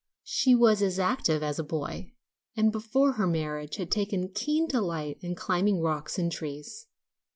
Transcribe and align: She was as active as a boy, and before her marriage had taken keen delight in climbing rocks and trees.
She 0.23 0.55
was 0.55 0.81
as 0.81 0.97
active 0.97 1.43
as 1.43 1.59
a 1.59 1.63
boy, 1.63 2.11
and 2.57 2.71
before 2.71 3.11
her 3.11 3.27
marriage 3.27 3.75
had 3.75 3.91
taken 3.91 4.29
keen 4.29 4.65
delight 4.67 5.19
in 5.21 5.35
climbing 5.35 5.79
rocks 5.79 6.17
and 6.17 6.31
trees. 6.31 6.87